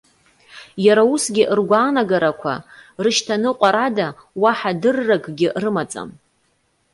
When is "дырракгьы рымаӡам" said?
4.81-6.09